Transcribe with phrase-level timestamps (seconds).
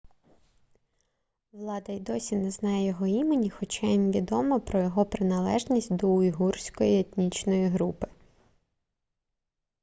[1.51, 6.99] влада й досі не знає його імені хоча їм відомо про його приналежність до уйгурської
[6.99, 8.07] етнічної групи